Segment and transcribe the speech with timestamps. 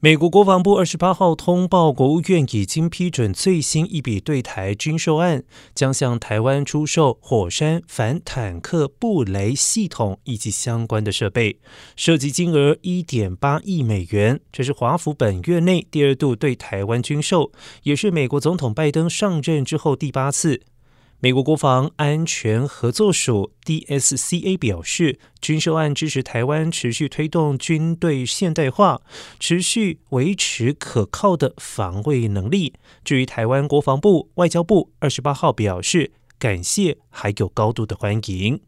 [0.00, 5.42] 美国国防部二十八号通报，国务院已经批准最新一笔对台军售案，
[5.74, 11.58] 将向台湾出售火山反坦克布雷系统以及相关的设备，
[11.96, 14.38] 涉及金额一点八亿美元。
[14.52, 17.50] 这是华府本月内第二度对台湾军售，
[17.84, 20.60] 也是美国总统拜登上任之后第八次。
[21.26, 29.00] 美国国防安全合作署 （DSCA） 表示，军售案支持台湾持续推动军队现代化，
[29.40, 32.74] 持续维持可靠的防卫能力。
[33.04, 38.60] 至于台湾国防部、外交部，二十八号表示感谢，还有高度的欢迎。